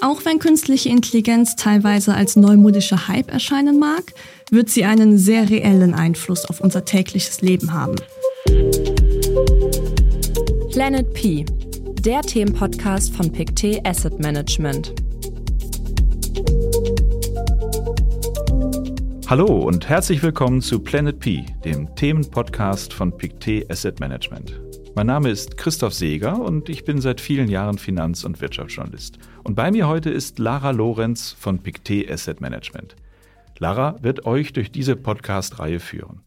[0.00, 4.04] Auch wenn künstliche Intelligenz teilweise als neumodischer Hype erscheinen mag,
[4.48, 7.96] wird sie einen sehr reellen Einfluss auf unser tägliches Leben haben.
[10.70, 11.44] Planet P,
[12.04, 14.94] der Themenpodcast von Pictet Asset Management.
[19.26, 24.60] Hallo und herzlich willkommen zu Planet P, dem Themenpodcast von Pictet Asset Management.
[24.98, 29.20] Mein Name ist Christoph Seeger und ich bin seit vielen Jahren Finanz- und Wirtschaftsjournalist.
[29.44, 32.96] Und bei mir heute ist Lara Lorenz von Pictet Asset Management.
[33.60, 36.22] Lara wird euch durch diese Podcast-Reihe führen.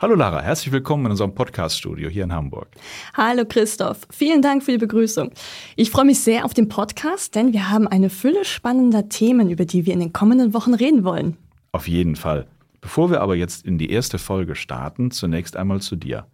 [0.00, 2.66] Hallo Lara, herzlich willkommen in unserem Podcast-Studio hier in Hamburg.
[3.14, 5.30] Hallo Christoph, vielen Dank für die Begrüßung.
[5.76, 9.66] Ich freue mich sehr auf den Podcast, denn wir haben eine Fülle spannender Themen, über
[9.66, 11.36] die wir in den kommenden Wochen reden wollen.
[11.70, 12.48] Auf jeden Fall.
[12.80, 16.26] Bevor wir aber jetzt in die erste Folge starten, zunächst einmal zu dir.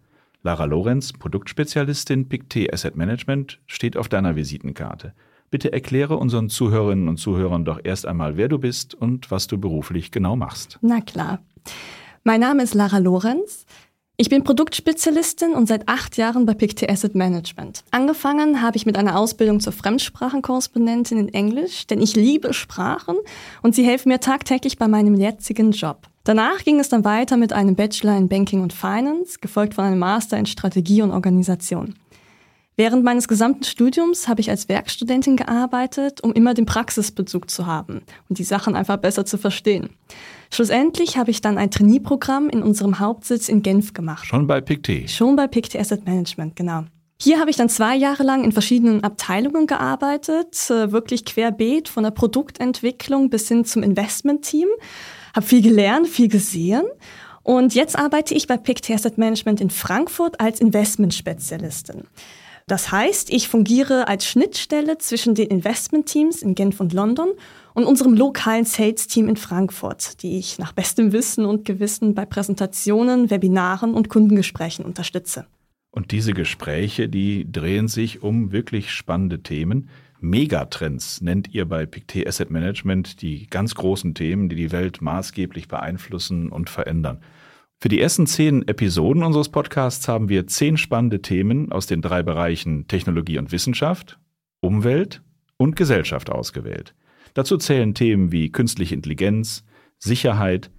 [0.45, 5.13] Lara Lorenz, Produktspezialistin Pictet Asset Management, steht auf deiner Visitenkarte.
[5.49, 9.57] Bitte erkläre unseren Zuhörerinnen und Zuhörern doch erst einmal, wer du bist und was du
[9.57, 10.79] beruflich genau machst.
[10.81, 11.39] Na klar.
[12.25, 13.65] Mein Name ist Lara Lorenz.
[14.17, 17.85] Ich bin Produktspezialistin und seit acht Jahren bei Pictet Asset Management.
[17.91, 23.15] Angefangen habe ich mit einer Ausbildung zur Fremdsprachenkorrespondentin in Englisch, denn ich liebe Sprachen
[23.61, 26.09] und sie helfen mir tagtäglich bei meinem jetzigen Job.
[26.25, 29.99] Danach ging es dann weiter mit einem Bachelor in Banking und Finance, gefolgt von einem
[29.99, 31.95] Master in Strategie und Organisation.
[32.77, 38.03] Während meines gesamten Studiums habe ich als Werkstudentin gearbeitet, um immer den Praxisbezug zu haben
[38.29, 39.89] und die Sachen einfach besser zu verstehen.
[40.49, 44.25] Schlussendlich habe ich dann ein Trainee-Programm in unserem Hauptsitz in Genf gemacht.
[44.25, 45.11] Schon bei Pictet?
[45.11, 46.85] Schon bei Pictet Asset Management, genau.
[47.21, 52.03] Hier habe ich dann zwei Jahre lang in verschiedenen Abteilungen gearbeitet, äh, wirklich querbeet von
[52.03, 54.67] der Produktentwicklung bis hin zum Investment-Team
[55.33, 56.83] habe viel gelernt, viel gesehen.
[57.43, 62.03] Und jetzt arbeite ich bei Pictet Asset Management in Frankfurt als Investmentspezialistin.
[62.67, 67.31] Das heißt, ich fungiere als Schnittstelle zwischen den Investmentteams in Genf und London
[67.73, 73.29] und unserem lokalen Sales-Team in Frankfurt, die ich nach bestem Wissen und Gewissen bei Präsentationen,
[73.29, 75.45] Webinaren und Kundengesprächen unterstütze.
[75.91, 79.89] Und diese Gespräche, die drehen sich um wirklich spannende Themen,
[80.23, 85.67] Megatrends nennt ihr bei Pictet Asset Management die ganz großen Themen, die die Welt maßgeblich
[85.67, 87.19] beeinflussen und verändern.
[87.81, 92.23] Für die ersten zehn Episoden unseres Podcasts haben wir zehn spannende Themen aus den drei
[92.23, 94.17] Bereichen Technologie und Wissenschaft,
[94.61, 95.21] Umwelt
[95.57, 96.95] und Gesellschaft ausgewählt.
[97.33, 99.65] Dazu zählen Themen wie künstliche Intelligenz,
[99.99, 100.71] Sicherheit,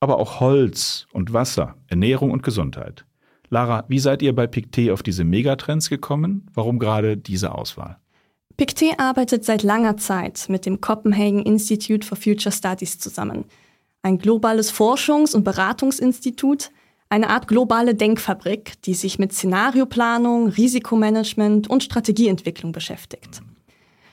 [0.00, 3.06] aber auch Holz und Wasser, Ernährung und Gesundheit.
[3.48, 6.50] Lara, wie seid ihr bei Pictet auf diese Megatrends gekommen?
[6.52, 8.00] Warum gerade diese Auswahl?
[8.58, 13.44] Pictet arbeitet seit langer Zeit mit dem Copenhagen Institute for Future Studies zusammen.
[14.02, 16.72] Ein globales Forschungs- und Beratungsinstitut,
[17.08, 23.42] eine Art globale Denkfabrik, die sich mit Szenarioplanung, Risikomanagement und Strategieentwicklung beschäftigt.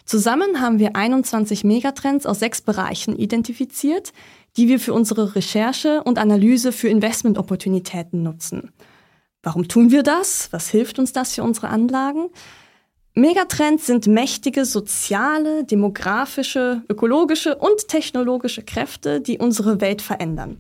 [0.05, 4.13] Zusammen haben wir 21 Megatrends aus sechs Bereichen identifiziert,
[4.57, 8.71] die wir für unsere Recherche und Analyse für Investmentopportunitäten nutzen.
[9.41, 10.49] Warum tun wir das?
[10.51, 12.29] Was hilft uns das für unsere Anlagen?
[13.17, 20.57] Megatrends sind mächtige soziale, demografische, ökologische und technologische Kräfte, die unsere Welt verändern.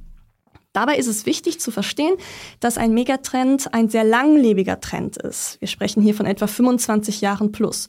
[0.71, 2.15] Dabei ist es wichtig zu verstehen,
[2.61, 5.59] dass ein Megatrend ein sehr langlebiger Trend ist.
[5.59, 7.87] Wir sprechen hier von etwa 25 Jahren plus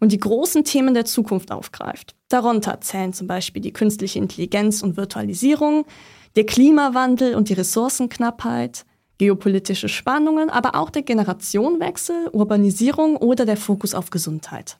[0.00, 2.16] und die großen Themen der Zukunft aufgreift.
[2.28, 5.84] Darunter zählen zum Beispiel die künstliche Intelligenz und Virtualisierung,
[6.34, 8.84] der Klimawandel und die Ressourcenknappheit,
[9.18, 14.78] geopolitische Spannungen, aber auch der Generationenwechsel, Urbanisierung oder der Fokus auf Gesundheit.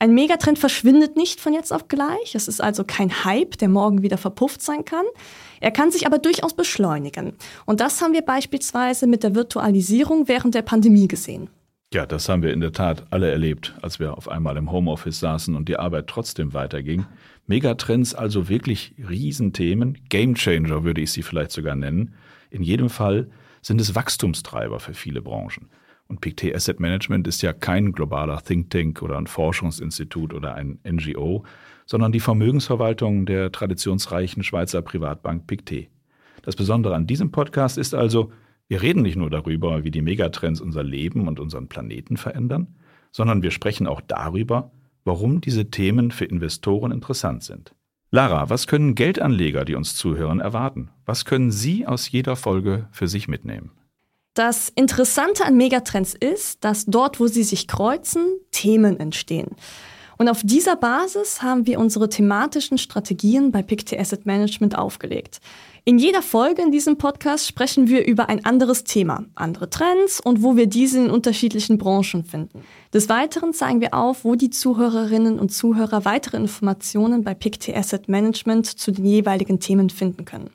[0.00, 2.34] Ein Megatrend verschwindet nicht von jetzt auf gleich.
[2.34, 5.04] Es ist also kein Hype, der morgen wieder verpufft sein kann.
[5.60, 7.32] Er kann sich aber durchaus beschleunigen.
[7.66, 11.50] Und das haben wir beispielsweise mit der Virtualisierung während der Pandemie gesehen.
[11.92, 15.18] Ja, das haben wir in der Tat alle erlebt, als wir auf einmal im Homeoffice
[15.18, 17.06] saßen und die Arbeit trotzdem weiterging.
[17.46, 22.14] Megatrends also wirklich Riesenthemen, Gamechanger würde ich sie vielleicht sogar nennen.
[22.50, 23.28] In jedem Fall
[23.68, 25.68] sind es Wachstumstreiber für viele Branchen.
[26.08, 30.78] Und Pictet Asset Management ist ja kein globaler Think Tank oder ein Forschungsinstitut oder ein
[30.84, 31.44] NGO,
[31.84, 35.90] sondern die Vermögensverwaltung der traditionsreichen Schweizer Privatbank Pictet.
[36.42, 38.32] Das Besondere an diesem Podcast ist also,
[38.68, 42.74] wir reden nicht nur darüber, wie die Megatrends unser Leben und unseren Planeten verändern,
[43.12, 44.72] sondern wir sprechen auch darüber,
[45.04, 47.74] warum diese Themen für Investoren interessant sind.
[48.10, 50.90] Lara, was können Geldanleger, die uns zuhören, erwarten?
[51.04, 53.70] Was können Sie aus jeder Folge für sich mitnehmen?
[54.32, 59.56] Das Interessante an Megatrends ist, dass dort, wo sie sich kreuzen, Themen entstehen.
[60.16, 65.40] Und auf dieser Basis haben wir unsere thematischen Strategien bei Pictet Asset Management aufgelegt.
[65.88, 70.42] In jeder Folge in diesem Podcast sprechen wir über ein anderes Thema, andere Trends und
[70.42, 72.60] wo wir diese in unterschiedlichen Branchen finden.
[72.92, 78.06] Des Weiteren zeigen wir auf, wo die Zuhörerinnen und Zuhörer weitere Informationen bei PICT Asset
[78.06, 80.50] Management zu den jeweiligen Themen finden können.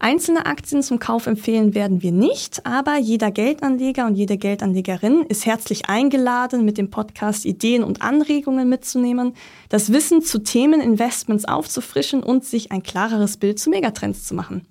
[0.00, 5.46] Einzelne Aktien zum Kauf empfehlen werden wir nicht, aber jeder Geldanleger und jede Geldanlegerin ist
[5.46, 9.34] herzlich eingeladen, mit dem Podcast Ideen und Anregungen mitzunehmen,
[9.68, 14.66] das Wissen zu Themen Investments aufzufrischen und sich ein klareres Bild zu Megatrends zu machen.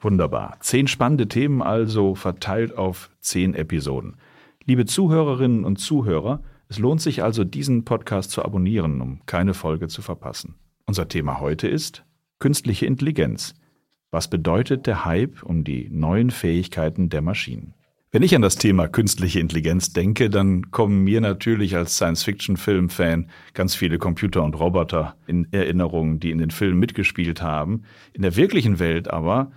[0.00, 0.56] Wunderbar.
[0.60, 4.16] Zehn spannende Themen also verteilt auf zehn Episoden.
[4.64, 9.88] Liebe Zuhörerinnen und Zuhörer, es lohnt sich also, diesen Podcast zu abonnieren, um keine Folge
[9.88, 10.54] zu verpassen.
[10.86, 12.04] Unser Thema heute ist
[12.38, 13.54] künstliche Intelligenz.
[14.10, 17.74] Was bedeutet der Hype um die neuen Fähigkeiten der Maschinen?
[18.12, 23.76] Wenn ich an das Thema künstliche Intelligenz denke, dann kommen mir natürlich als Science-Fiction-Film-Fan ganz
[23.76, 27.84] viele Computer und Roboter in Erinnerung, die in den Filmen mitgespielt haben.
[28.12, 29.52] In der wirklichen Welt aber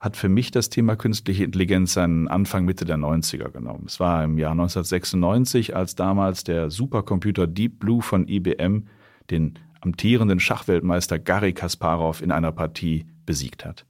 [0.00, 3.84] hat für mich das Thema künstliche Intelligenz seinen Anfang Mitte der 90er genommen.
[3.86, 8.86] Es war im Jahr 1996, als damals der Supercomputer Deep Blue von IBM
[9.30, 13.84] den amtierenden Schachweltmeister Garry Kasparov in einer Partie besiegt hat.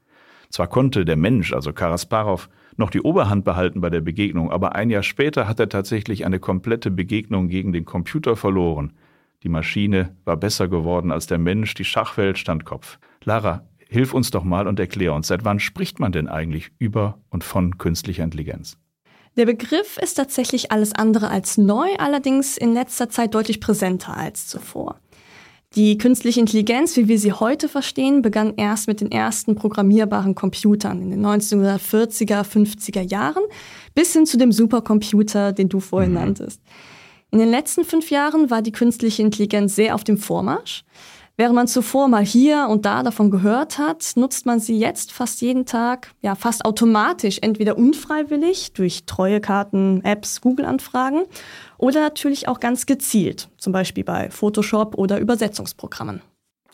[0.50, 4.90] Zwar konnte der Mensch, also Kasparov, noch die Oberhand behalten bei der Begegnung, aber ein
[4.90, 8.93] Jahr später hat er tatsächlich eine komplette Begegnung gegen den Computer verloren.
[9.43, 12.99] Die Maschine war besser geworden als der Mensch, die Schachwelt stand Kopf.
[13.25, 17.19] Lara, hilf uns doch mal und erklär uns, seit wann spricht man denn eigentlich über
[17.31, 18.78] und von künstlicher Intelligenz?
[19.37, 24.46] Der Begriff ist tatsächlich alles andere als neu, allerdings in letzter Zeit deutlich präsenter als
[24.46, 25.00] zuvor.
[25.75, 31.01] Die künstliche Intelligenz, wie wir sie heute verstehen, begann erst mit den ersten programmierbaren Computern
[31.01, 33.43] in den 1940er, 50er Jahren
[33.95, 36.19] bis hin zu dem Supercomputer, den du vorhin mhm.
[36.19, 36.61] nanntest.
[37.31, 40.85] In den letzten fünf Jahren war die künstliche Intelligenz sehr auf dem Vormarsch.
[41.43, 45.41] Während man zuvor mal hier und da davon gehört hat, nutzt man sie jetzt fast
[45.41, 51.25] jeden Tag, ja fast automatisch, entweder unfreiwillig durch Treuekarten, Apps, Google-Anfragen
[51.79, 56.23] oder natürlich auch ganz gezielt, zum Beispiel bei Photoshop oder Übersetzungsprogrammen.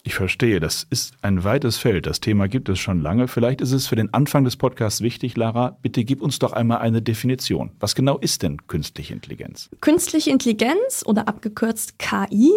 [0.05, 2.06] Ich verstehe, das ist ein weites Feld.
[2.06, 3.29] Das Thema gibt es schon lange.
[3.29, 5.77] Vielleicht ist es für den Anfang des Podcasts wichtig, Lara.
[5.83, 7.73] Bitte gib uns doch einmal eine Definition.
[7.81, 9.69] Was genau ist denn künstliche Intelligenz?
[9.81, 12.53] Künstliche Intelligenz oder abgekürzt KI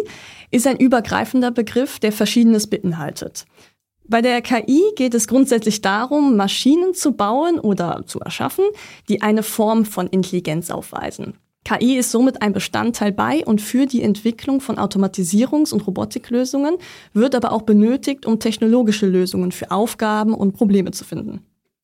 [0.50, 3.44] ist ein übergreifender Begriff, der Verschiedenes beinhaltet.
[4.04, 8.64] Bei der KI geht es grundsätzlich darum, Maschinen zu bauen oder zu erschaffen,
[9.08, 11.34] die eine Form von Intelligenz aufweisen.
[11.64, 16.76] KI ist somit ein Bestandteil bei und für die Entwicklung von Automatisierungs- und Robotiklösungen,
[17.14, 21.42] wird aber auch benötigt, um technologische Lösungen für Aufgaben und Probleme zu finden.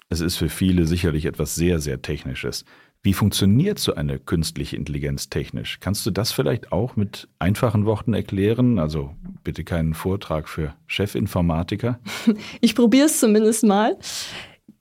[0.09, 2.65] Es ist für viele sicherlich etwas sehr, sehr Technisches.
[3.03, 5.79] Wie funktioniert so eine künstliche Intelligenz technisch?
[5.81, 8.79] Kannst du das vielleicht auch mit einfachen Worten erklären?
[8.81, 9.15] Also
[9.45, 12.01] bitte keinen Vortrag für Chefinformatiker.
[12.61, 13.97] Ich probiere es zumindest mal.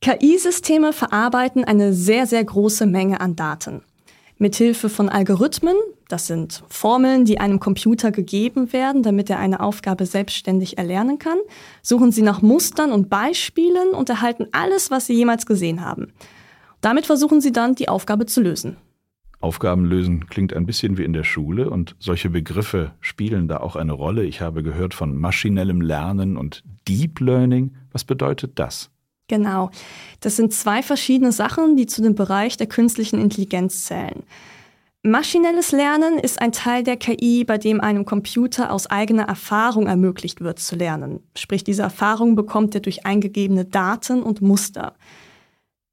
[0.01, 3.81] KI-Systeme verarbeiten eine sehr, sehr große Menge an Daten.
[4.39, 5.75] Mithilfe von Algorithmen,
[6.07, 11.37] das sind Formeln, die einem Computer gegeben werden, damit er eine Aufgabe selbstständig erlernen kann,
[11.81, 16.13] suchen Sie nach Mustern und Beispielen und erhalten alles, was Sie jemals gesehen haben.
[16.81, 18.77] Damit versuchen Sie dann, die Aufgabe zu lösen.
[19.39, 23.75] Aufgaben lösen klingt ein bisschen wie in der Schule und solche Begriffe spielen da auch
[23.75, 24.23] eine Rolle.
[24.23, 27.75] Ich habe gehört von maschinellem Lernen und Deep Learning.
[27.91, 28.89] Was bedeutet das?
[29.27, 29.71] Genau.
[30.21, 34.23] Das sind zwei verschiedene Sachen, die zu dem Bereich der künstlichen Intelligenz zählen.
[35.03, 40.41] Maschinelles Lernen ist ein Teil der KI, bei dem einem Computer aus eigener Erfahrung ermöglicht
[40.41, 41.21] wird zu lernen.
[41.35, 44.95] Sprich, diese Erfahrung bekommt er durch eingegebene Daten und Muster.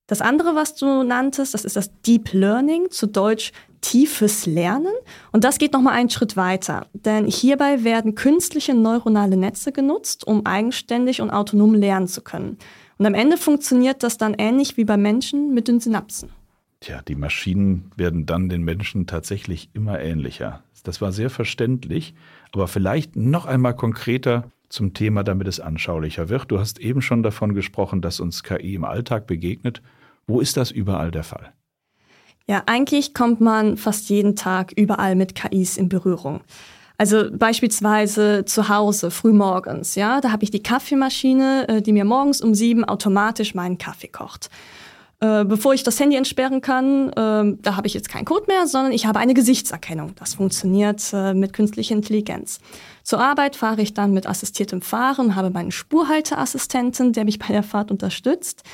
[0.07, 4.93] Das andere, was du nanntest, das ist das Deep Learning, zu Deutsch tiefes Lernen.
[5.33, 6.87] Und das geht nochmal einen Schritt weiter.
[6.93, 12.59] Denn hierbei werden künstliche neuronale Netze genutzt, um eigenständig und autonom lernen zu können.
[12.99, 16.31] Und am Ende funktioniert das dann ähnlich wie bei Menschen mit den Synapsen.
[16.81, 20.63] Tja, die Maschinen werden dann den Menschen tatsächlich immer ähnlicher.
[20.83, 22.15] Das war sehr verständlich,
[22.53, 26.51] aber vielleicht noch einmal konkreter zum Thema, damit es anschaulicher wird.
[26.51, 29.83] Du hast eben schon davon gesprochen, dass uns KI im Alltag begegnet.
[30.27, 31.53] Wo ist das überall der Fall?
[32.47, 36.43] Ja, eigentlich kommt man fast jeden Tag überall mit KIs in Berührung.
[36.97, 42.41] Also beispielsweise zu Hause, frühmorgens, ja, da habe ich die Kaffeemaschine, äh, die mir morgens
[42.41, 44.49] um sieben automatisch meinen Kaffee kocht.
[45.21, 48.67] Äh, bevor ich das Handy entsperren kann, äh, da habe ich jetzt keinen Code mehr,
[48.67, 50.15] sondern ich habe eine Gesichtserkennung.
[50.17, 52.61] Das funktioniert äh, mit künstlicher Intelligenz.
[53.03, 57.63] Zur Arbeit fahre ich dann mit assistiertem Fahren, habe meinen Spurhalteassistenten, der mich bei der
[57.63, 58.65] Fahrt unterstützt.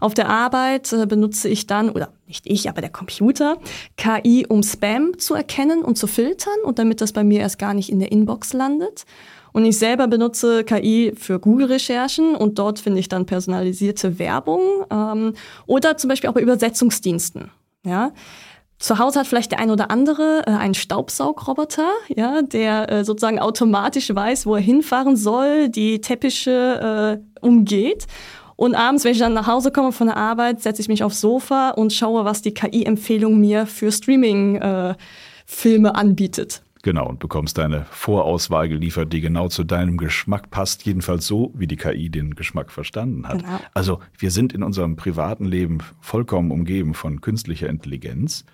[0.00, 3.56] Auf der Arbeit äh, benutze ich dann, oder nicht ich, aber der Computer,
[3.96, 7.74] KI, um Spam zu erkennen und zu filtern und damit das bei mir erst gar
[7.74, 9.04] nicht in der Inbox landet.
[9.52, 14.60] Und ich selber benutze KI für Google-Recherchen und dort finde ich dann personalisierte Werbung
[14.90, 15.32] ähm,
[15.66, 17.50] oder zum Beispiel auch bei Übersetzungsdiensten.
[17.82, 18.12] Ja.
[18.78, 23.38] Zu Hause hat vielleicht der ein oder andere äh, einen Staubsaugroboter, ja, der äh, sozusagen
[23.38, 28.06] automatisch weiß, wo er hinfahren soll, die Teppiche äh, umgeht.
[28.56, 31.20] Und abends, wenn ich dann nach Hause komme von der Arbeit, setze ich mich aufs
[31.20, 36.62] Sofa und schaue, was die KI-Empfehlung mir für Streaming-Filme äh, anbietet.
[36.86, 41.66] Genau, und bekommst deine Vorauswahl geliefert, die genau zu deinem Geschmack passt, jedenfalls so, wie
[41.66, 43.42] die KI den Geschmack verstanden hat.
[43.42, 43.58] Genau.
[43.74, 48.44] Also wir sind in unserem privaten Leben vollkommen umgeben von künstlicher Intelligenz.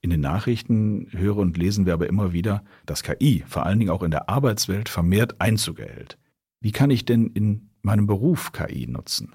[0.00, 3.90] In den Nachrichten hören und lesen wir aber immer wieder, dass KI vor allen Dingen
[3.90, 6.16] auch in der Arbeitswelt vermehrt Einzug erhält.
[6.60, 9.34] Wie kann ich denn in meinem Beruf KI nutzen?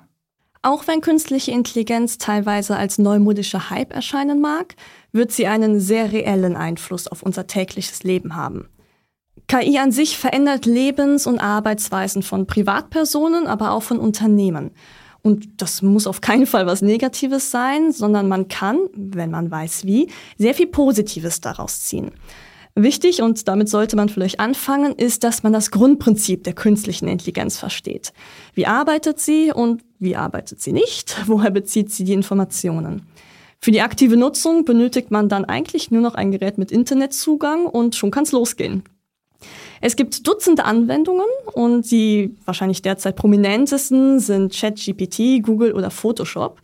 [0.61, 4.75] Auch wenn künstliche Intelligenz teilweise als neumodischer Hype erscheinen mag,
[5.13, 8.67] wird sie einen sehr reellen Einfluss auf unser tägliches Leben haben.
[9.47, 14.71] KI an sich verändert Lebens- und Arbeitsweisen von Privatpersonen, aber auch von Unternehmen.
[15.21, 19.85] Und das muss auf keinen Fall was Negatives sein, sondern man kann, wenn man weiß
[19.85, 22.11] wie, sehr viel Positives daraus ziehen.
[22.75, 27.57] Wichtig, und damit sollte man vielleicht anfangen, ist, dass man das Grundprinzip der künstlichen Intelligenz
[27.57, 28.13] versteht.
[28.53, 31.15] Wie arbeitet sie und wie arbeitet sie nicht?
[31.27, 33.03] Woher bezieht sie die Informationen?
[33.61, 37.95] Für die aktive Nutzung benötigt man dann eigentlich nur noch ein Gerät mit Internetzugang und
[37.95, 38.83] schon kann es losgehen.
[39.81, 46.59] Es gibt Dutzende Anwendungen und die wahrscheinlich derzeit prominentesten sind ChatGPT, Google oder Photoshop.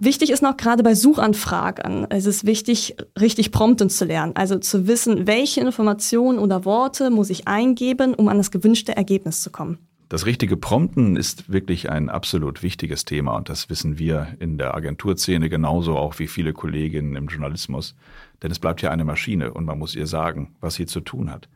[0.00, 4.86] Wichtig ist noch gerade bei Suchanfragen, es ist wichtig, richtig prompten zu lernen, also zu
[4.86, 9.87] wissen, welche Informationen oder Worte muss ich eingeben, um an das gewünschte Ergebnis zu kommen.
[10.08, 14.74] Das richtige Prompten ist wirklich ein absolut wichtiges Thema und das wissen wir in der
[14.74, 17.94] Agenturszene genauso auch wie viele Kolleginnen im Journalismus.
[18.42, 21.30] Denn es bleibt ja eine Maschine und man muss ihr sagen, was sie zu tun
[21.30, 21.50] hat.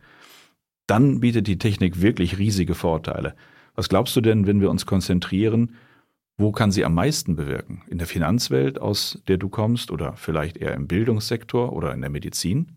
[0.87, 3.35] Dann bietet die Technik wirklich riesige Vorteile.
[3.75, 5.77] Was glaubst du denn, wenn wir uns konzentrieren,
[6.37, 7.83] wo kann sie am meisten bewirken?
[7.89, 12.11] In der Finanzwelt, aus der du kommst, oder vielleicht eher im Bildungssektor oder in der
[12.11, 12.73] Medizin?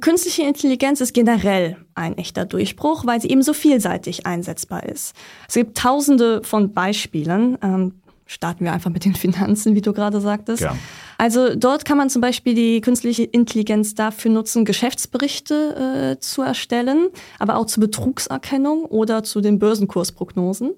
[0.00, 5.14] Künstliche Intelligenz ist generell ein echter Durchbruch, weil sie eben so vielseitig einsetzbar ist.
[5.48, 7.58] Es gibt tausende von Beispielen.
[7.62, 7.92] Ähm,
[8.26, 10.62] starten wir einfach mit den Finanzen, wie du gerade sagtest.
[10.62, 10.76] Ja.
[11.18, 17.08] Also dort kann man zum Beispiel die künstliche Intelligenz dafür nutzen, Geschäftsberichte äh, zu erstellen,
[17.38, 20.72] aber auch zur Betrugserkennung oder zu den Börsenkursprognosen.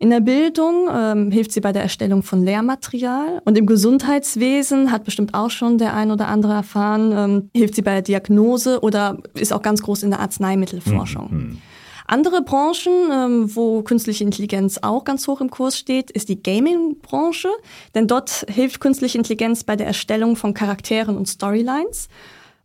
[0.00, 5.04] In der Bildung ähm, hilft sie bei der Erstellung von Lehrmaterial und im Gesundheitswesen hat
[5.04, 9.18] bestimmt auch schon der ein oder andere erfahren, ähm, hilft sie bei der Diagnose oder
[9.34, 11.28] ist auch ganz groß in der Arzneimittelforschung.
[11.30, 11.58] Mhm.
[12.06, 17.48] Andere Branchen, ähm, wo künstliche Intelligenz auch ganz hoch im Kurs steht, ist die Gaming-Branche,
[17.94, 22.08] denn dort hilft künstliche Intelligenz bei der Erstellung von Charakteren und Storylines.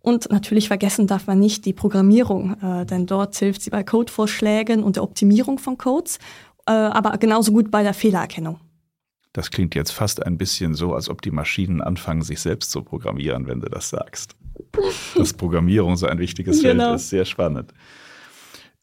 [0.01, 4.83] Und natürlich vergessen darf man nicht die Programmierung, äh, denn dort hilft sie bei Codevorschlägen
[4.83, 6.19] und der Optimierung von Codes
[6.71, 8.59] aber genauso gut bei der Fehlererkennung.
[9.33, 12.83] Das klingt jetzt fast ein bisschen so, als ob die Maschinen anfangen, sich selbst zu
[12.83, 14.35] programmieren, wenn du das sagst.
[15.15, 16.83] Dass Programmierung so ein wichtiges genau.
[16.83, 17.73] Feld ist, sehr spannend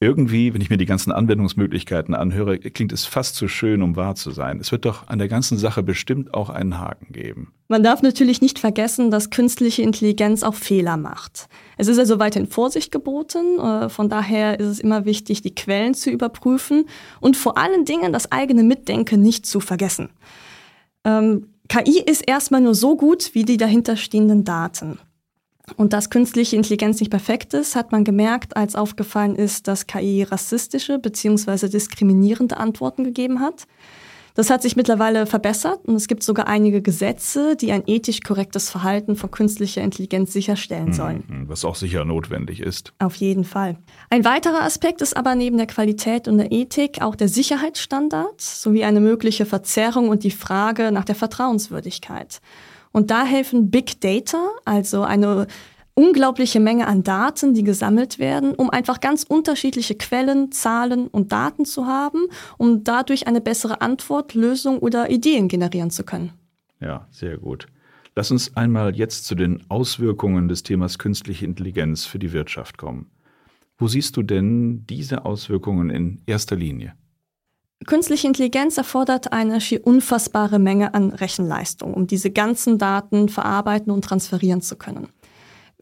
[0.03, 4.15] irgendwie, wenn ich mir die ganzen Anwendungsmöglichkeiten anhöre, klingt es fast zu schön, um wahr
[4.15, 4.59] zu sein.
[4.59, 7.53] Es wird doch an der ganzen Sache bestimmt auch einen Haken geben.
[7.69, 11.49] Man darf natürlich nicht vergessen, dass künstliche Intelligenz auch Fehler macht.
[11.77, 13.59] Es ist also weiterhin Vorsicht geboten.
[13.59, 16.87] Äh, von daher ist es immer wichtig, die Quellen zu überprüfen
[17.21, 20.09] und vor allen Dingen das eigene Mitdenken nicht zu vergessen.
[21.05, 24.99] Ähm, KI ist erstmal nur so gut wie die dahinterstehenden Daten.
[25.77, 30.23] Und dass künstliche Intelligenz nicht perfekt ist, hat man gemerkt, als aufgefallen ist, dass KI
[30.23, 31.69] rassistische bzw.
[31.69, 33.67] diskriminierende Antworten gegeben hat.
[34.35, 38.71] Das hat sich mittlerweile verbessert und es gibt sogar einige Gesetze, die ein ethisch korrektes
[38.71, 41.45] Verhalten von künstlicher Intelligenz sicherstellen mhm, sollen.
[41.47, 42.93] Was auch sicher notwendig ist.
[42.99, 43.77] Auf jeden Fall.
[44.09, 48.85] Ein weiterer Aspekt ist aber neben der Qualität und der Ethik auch der Sicherheitsstandard sowie
[48.85, 52.41] eine mögliche Verzerrung und die Frage nach der Vertrauenswürdigkeit.
[52.93, 55.47] Und da helfen Big Data, also eine
[55.95, 61.65] unglaubliche Menge an Daten, die gesammelt werden, um einfach ganz unterschiedliche Quellen, Zahlen und Daten
[61.65, 62.27] zu haben,
[62.59, 66.33] um dadurch eine bessere Antwort, Lösung oder Ideen generieren zu können.
[66.81, 67.67] Ja, sehr gut.
[68.17, 73.11] Lass uns einmal jetzt zu den Auswirkungen des Themas künstliche Intelligenz für die Wirtschaft kommen.
[73.79, 76.95] Wo siehst du denn diese Auswirkungen in erster Linie?
[77.87, 84.05] Künstliche Intelligenz erfordert eine schier unfassbare Menge an Rechenleistung, um diese ganzen Daten verarbeiten und
[84.05, 85.09] transferieren zu können.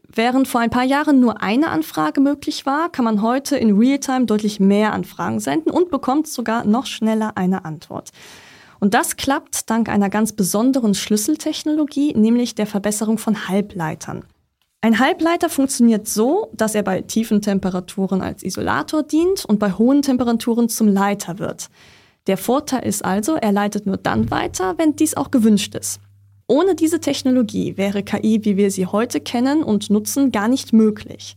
[0.07, 4.25] Während vor ein paar Jahren nur eine Anfrage möglich war, kann man heute in Realtime
[4.25, 8.09] deutlich mehr Anfragen senden und bekommt sogar noch schneller eine Antwort.
[8.79, 14.23] Und das klappt dank einer ganz besonderen Schlüsseltechnologie, nämlich der Verbesserung von Halbleitern.
[14.81, 20.01] Ein Halbleiter funktioniert so, dass er bei tiefen Temperaturen als Isolator dient und bei hohen
[20.01, 21.69] Temperaturen zum Leiter wird.
[22.27, 25.99] Der Vorteil ist also, er leitet nur dann weiter, wenn dies auch gewünscht ist.
[26.47, 31.35] Ohne diese Technologie wäre KI, wie wir sie heute kennen und nutzen, gar nicht möglich.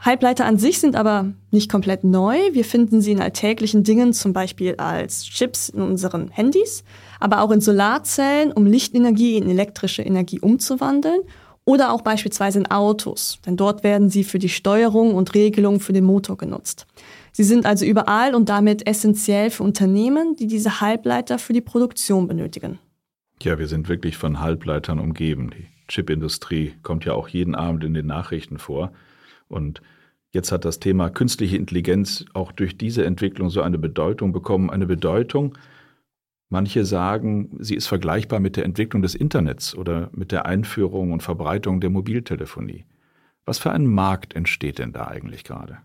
[0.00, 2.36] Halbleiter an sich sind aber nicht komplett neu.
[2.52, 6.82] Wir finden sie in alltäglichen Dingen, zum Beispiel als Chips in unseren Handys,
[7.20, 11.20] aber auch in Solarzellen, um Lichtenergie in elektrische Energie umzuwandeln
[11.64, 15.92] oder auch beispielsweise in Autos, denn dort werden sie für die Steuerung und Regelung für
[15.92, 16.86] den Motor genutzt.
[17.32, 22.28] Sie sind also überall und damit essentiell für Unternehmen, die diese Halbleiter für die Produktion
[22.28, 22.78] benötigen.
[23.42, 25.50] Ja, wir sind wirklich von Halbleitern umgeben.
[25.50, 28.92] Die Chipindustrie kommt ja auch jeden Abend in den Nachrichten vor.
[29.48, 29.82] Und
[30.32, 34.70] jetzt hat das Thema künstliche Intelligenz auch durch diese Entwicklung so eine Bedeutung bekommen.
[34.70, 35.58] Eine Bedeutung,
[36.54, 41.20] manche sagen, sie ist vergleichbar mit der Entwicklung des Internets oder mit der Einführung und
[41.20, 42.84] Verbreitung der Mobiltelefonie.
[43.44, 45.78] Was für ein Markt entsteht denn da eigentlich gerade?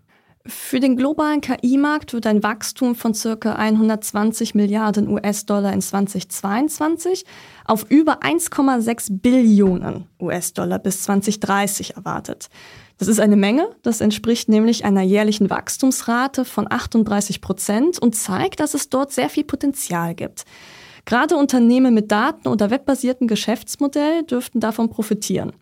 [0.50, 7.24] Für den globalen KI-Markt wird ein Wachstum von circa 120 Milliarden US-Dollar in 2022
[7.65, 12.50] auf über 1,6 Billionen US-Dollar bis 2030 erwartet.
[12.98, 13.70] Das ist eine Menge.
[13.84, 19.29] Das entspricht nämlich einer jährlichen Wachstumsrate von 38 Prozent und zeigt, dass es dort sehr
[19.29, 20.46] viel Potenzial gibt.
[21.06, 25.53] Gerade Unternehmen mit Daten- oder webbasierten Geschäftsmodell dürften davon profitieren.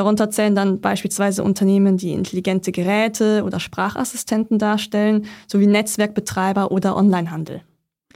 [0.00, 7.60] Darunter zählen dann beispielsweise Unternehmen, die intelligente Geräte oder Sprachassistenten darstellen, sowie Netzwerkbetreiber oder Onlinehandel.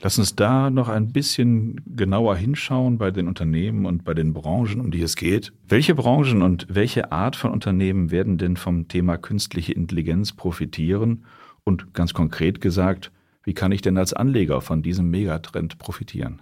[0.00, 4.81] Lass uns da noch ein bisschen genauer hinschauen bei den Unternehmen und bei den Branchen,
[4.81, 5.53] um die es geht.
[5.69, 11.26] Welche Branchen und welche Art von Unternehmen werden denn vom Thema künstliche Intelligenz profitieren?
[11.64, 13.12] Und ganz konkret gesagt,
[13.43, 16.41] wie kann ich denn als Anleger von diesem Megatrend profitieren?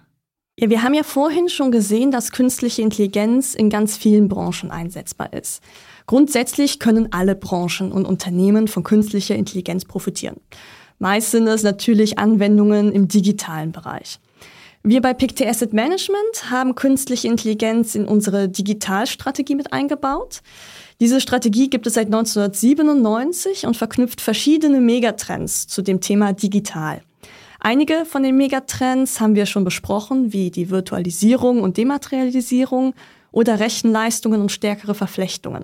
[0.59, 5.33] Ja, wir haben ja vorhin schon gesehen, dass künstliche Intelligenz in ganz vielen Branchen einsetzbar
[5.33, 5.63] ist.
[6.05, 10.39] Grundsätzlich können alle Branchen und Unternehmen von künstlicher Intelligenz profitieren.
[10.99, 14.19] Meist sind es natürlich Anwendungen im digitalen Bereich.
[14.83, 20.41] Wir bei PICT Asset Management haben künstliche Intelligenz in unsere Digitalstrategie mit eingebaut.
[20.99, 27.01] Diese Strategie gibt es seit 1997 und verknüpft verschiedene Megatrends zu dem Thema digital.
[27.65, 32.93] Einige von den Megatrends haben wir schon besprochen, wie die Virtualisierung und Dematerialisierung
[33.31, 35.63] oder Rechenleistungen und stärkere Verflechtungen.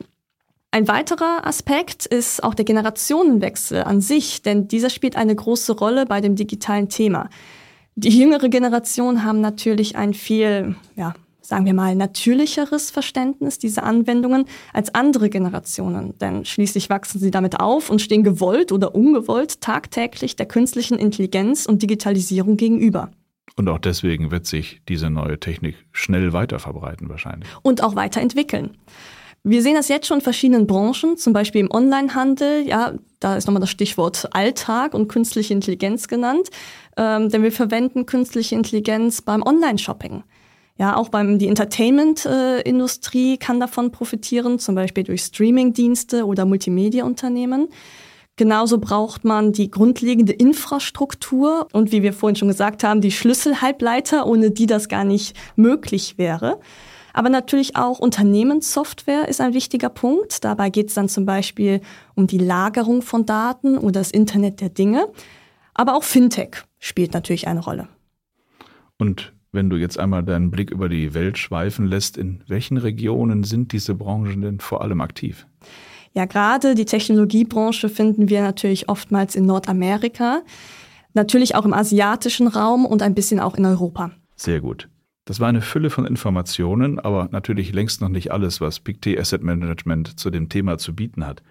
[0.72, 6.06] Ein weiterer Aspekt ist auch der Generationenwechsel an sich, denn dieser spielt eine große Rolle
[6.06, 7.30] bei dem digitalen Thema.
[7.96, 11.16] Die jüngere Generation haben natürlich ein viel ja,
[11.50, 16.18] sagen wir mal, natürlicheres Verständnis dieser Anwendungen als andere Generationen.
[16.20, 21.66] Denn schließlich wachsen sie damit auf und stehen gewollt oder ungewollt tagtäglich der künstlichen Intelligenz
[21.66, 23.10] und Digitalisierung gegenüber.
[23.56, 27.50] Und auch deswegen wird sich diese neue Technik schnell weiter verbreiten wahrscheinlich.
[27.64, 28.78] Und auch weiterentwickeln.
[29.44, 32.68] Wir sehen das jetzt schon in verschiedenen Branchen, zum Beispiel im Onlinehandel.
[32.68, 36.50] Ja, da ist nochmal das Stichwort Alltag und künstliche Intelligenz genannt.
[36.96, 40.24] Ähm, denn wir verwenden künstliche Intelligenz beim Online-Shopping.
[40.80, 47.68] Ja, auch beim die Entertainment-Industrie kann davon profitieren, zum Beispiel durch Streaming-Dienste oder Multimedia-Unternehmen.
[48.38, 54.26] Genauso braucht man die grundlegende Infrastruktur und wie wir vorhin schon gesagt haben, die Schlüsselhalbleiter,
[54.26, 56.62] ohne die das gar nicht möglich wäre.
[57.12, 60.46] Aber natürlich auch Unternehmenssoftware ist ein wichtiger Punkt.
[60.46, 61.82] Dabei geht es dann zum Beispiel
[62.16, 65.10] um die Lagerung von Daten oder das Internet der Dinge.
[65.74, 67.90] Aber auch Fintech spielt natürlich eine Rolle.
[68.98, 73.44] Und wenn du jetzt einmal deinen Blick über die Welt schweifen lässt, in welchen Regionen
[73.44, 75.48] sind diese Branchen denn vor allem aktiv?
[76.14, 80.42] Ja, gerade die Technologiebranche finden wir natürlich oftmals in Nordamerika,
[81.14, 84.12] natürlich auch im asiatischen Raum und ein bisschen auch in Europa.
[84.36, 84.90] Sehr gut.
[85.26, 89.44] Das war eine Fülle von Informationen, aber natürlich längst noch nicht alles, was PicT Asset
[89.44, 91.44] Management zu dem Thema zu bieten hat.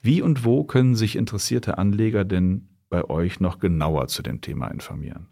[0.00, 4.68] Wie und wo können sich interessierte Anleger denn bei euch noch genauer zu dem Thema
[4.68, 5.28] informieren?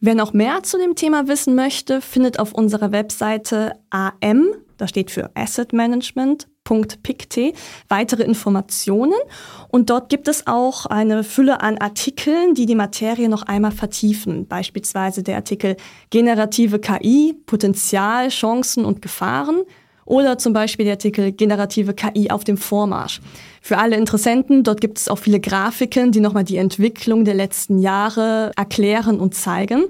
[0.00, 5.10] Wer noch mehr zu dem Thema wissen möchte, findet auf unserer Webseite AM, das steht
[5.10, 6.48] für Asset Management,
[7.02, 7.38] .pict
[7.88, 9.14] weitere Informationen
[9.68, 14.48] und dort gibt es auch eine Fülle an Artikeln, die die Materie noch einmal vertiefen.
[14.48, 15.76] Beispielsweise der Artikel
[16.10, 19.62] Generative KI, Potenzial, Chancen und Gefahren
[20.06, 23.20] oder zum Beispiel der Artikel Generative KI auf dem Vormarsch.
[23.60, 27.78] Für alle Interessenten, dort gibt es auch viele Grafiken, die nochmal die Entwicklung der letzten
[27.78, 29.84] Jahre erklären und zeigen.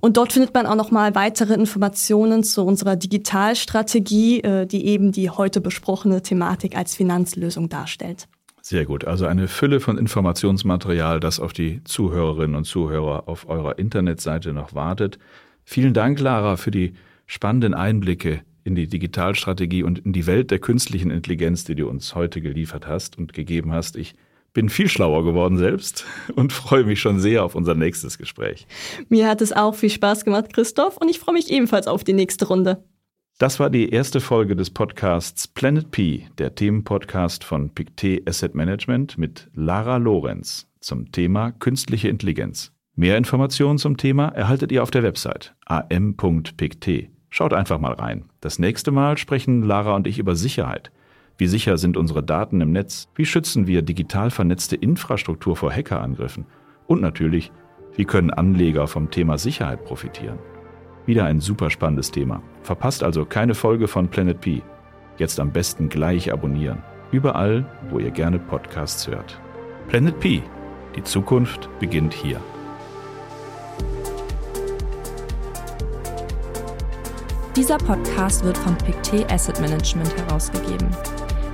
[0.00, 5.30] Und dort findet man auch nochmal weitere Informationen zu unserer Digitalstrategie, äh, die eben die
[5.30, 8.28] heute besprochene Thematik als Finanzlösung darstellt.
[8.62, 9.04] Sehr gut.
[9.04, 14.74] Also eine Fülle von Informationsmaterial, das auf die Zuhörerinnen und Zuhörer auf eurer Internetseite noch
[14.74, 15.18] wartet.
[15.64, 16.94] Vielen Dank, Lara, für die
[17.26, 22.14] spannenden Einblicke in die Digitalstrategie und in die Welt der künstlichen Intelligenz, die du uns
[22.14, 23.96] heute geliefert hast und gegeben hast.
[23.96, 24.14] Ich
[24.52, 26.06] bin viel schlauer geworden selbst
[26.36, 28.66] und freue mich schon sehr auf unser nächstes Gespräch.
[29.08, 32.12] Mir hat es auch viel Spaß gemacht, Christoph, und ich freue mich ebenfalls auf die
[32.12, 32.84] nächste Runde.
[33.38, 39.18] Das war die erste Folge des Podcasts Planet P, der Themenpodcast von Pictet Asset Management
[39.18, 42.72] mit Lara Lorenz zum Thema künstliche Intelligenz.
[42.94, 47.08] Mehr Informationen zum Thema erhaltet ihr auf der Website am.pictet.
[47.30, 48.24] Schaut einfach mal rein.
[48.40, 50.90] Das nächste Mal sprechen Lara und ich über Sicherheit.
[51.38, 53.08] Wie sicher sind unsere Daten im Netz?
[53.14, 56.44] Wie schützen wir digital vernetzte Infrastruktur vor Hackerangriffen?
[56.86, 57.50] Und natürlich,
[57.96, 60.38] wie können Anleger vom Thema Sicherheit profitieren?
[61.06, 62.42] Wieder ein super spannendes Thema.
[62.62, 64.62] Verpasst also keine Folge von Planet P.
[65.16, 66.82] Jetzt am besten gleich abonnieren.
[67.12, 69.40] Überall, wo ihr gerne Podcasts hört.
[69.88, 70.42] Planet P.
[70.96, 72.40] Die Zukunft beginnt hier.
[77.56, 80.88] Dieser Podcast wird von Pictet Asset Management herausgegeben.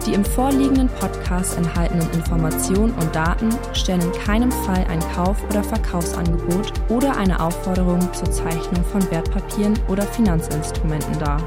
[0.04, 5.64] Die im vorliegenden Podcast enthaltenen Informationen und Daten stellen in keinem Fall ein Kauf- oder
[5.64, 11.42] Verkaufsangebot oder eine Aufforderung zur Zeichnung von Wertpapieren oder Finanzinstrumenten dar.